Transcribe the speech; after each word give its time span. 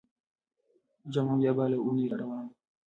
جمعه 1.13 1.35
بيا 1.41 1.51
بله 1.57 1.77
اونۍ 1.85 2.03
راروانه 2.11 2.47
ده. 2.51 2.55